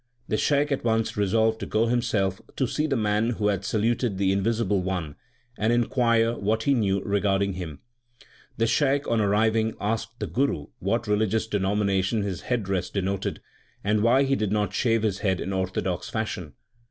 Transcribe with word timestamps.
The 0.27 0.35
Shaikh 0.35 0.71
at 0.71 0.83
once 0.83 1.15
resolved 1.15 1.59
to 1.59 1.67
go 1.67 1.85
himself 1.85 2.41
to 2.55 2.65
see 2.65 2.87
the 2.87 2.95
man 2.95 3.29
who 3.37 3.49
had 3.49 3.63
saluted 3.63 4.17
the 4.17 4.31
Invisible 4.31 4.81
One, 4.81 5.15
and 5.59 5.71
inquire 5.71 6.33
what 6.33 6.63
he 6.63 6.73
knew 6.73 7.03
regarding 7.03 7.53
Him. 7.53 7.81
The 8.57 8.65
Shaikh, 8.65 9.07
on 9.07 9.21
arriving, 9.21 9.75
asked 9.79 10.19
the 10.19 10.25
Guru 10.25 10.69
what 10.79 11.05
religious 11.05 11.45
denomination 11.45 12.23
his 12.23 12.41
head 12.41 12.63
dress 12.63 12.89
denoted, 12.89 13.41
and 13.83 14.01
why 14.01 14.23
he 14.23 14.35
did 14.35 14.51
not 14.51 14.73
shave 14.73 15.03
his 15.03 15.19
head 15.19 15.39
in 15.39 15.53
orthodox 15.53 16.09
fashion. 16.09 16.53